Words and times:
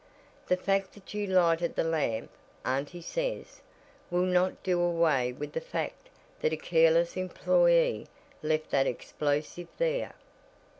The 0.47 0.57
fact 0.57 0.93
that 0.93 1.13
you 1.13 1.27
lighted 1.27 1.75
the 1.75 1.83
lamp, 1.83 2.31
auntie 2.65 3.03
says, 3.03 3.61
will 4.09 4.25
not 4.25 4.63
do 4.63 4.81
away 4.81 5.31
with 5.31 5.53
the 5.53 5.61
fact 5.61 6.09
that 6.39 6.51
a 6.51 6.57
careless 6.57 7.15
employee 7.15 8.07
left 8.41 8.71
that 8.71 8.87
explosive 8.87 9.67
there." 9.77 10.15